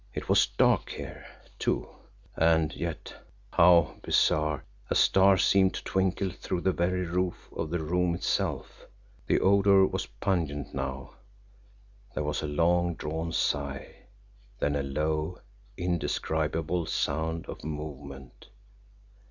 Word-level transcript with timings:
It 0.15 0.27
was 0.27 0.47
dark 0.47 0.89
here, 0.89 1.27
to 1.59 1.87
and 2.35 2.75
yet, 2.75 3.13
how 3.53 3.99
bizarre, 4.01 4.65
a 4.89 4.95
star 4.95 5.37
seemed 5.37 5.75
to 5.75 5.83
twinkle 5.83 6.31
through 6.31 6.61
the 6.61 6.71
very 6.71 7.05
roof 7.05 7.47
of 7.55 7.69
the 7.69 7.77
room 7.83 8.15
itself! 8.15 8.87
The 9.27 9.39
odour 9.39 9.85
was 9.85 10.07
pungent 10.07 10.73
now. 10.73 11.13
There 12.15 12.23
was 12.23 12.41
a 12.41 12.47
long 12.47 12.95
drawn 12.95 13.31
sigh 13.31 13.95
then 14.57 14.75
a 14.75 14.81
low, 14.81 15.37
indescribable 15.77 16.87
sound 16.87 17.45
of 17.45 17.63
movement. 17.63 18.47